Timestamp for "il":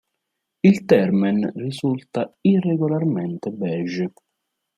0.63-0.85